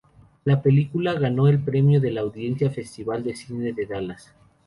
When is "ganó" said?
1.13-1.47